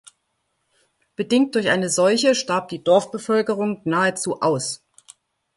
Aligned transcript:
Bedingt 1.15 1.53
durch 1.53 1.69
eine 1.69 1.91
Seuche 1.91 2.33
starb 2.33 2.69
die 2.69 2.83
Dorfbevölkerung 2.83 3.81
nahezu 3.85 4.41
aus. 4.41 4.83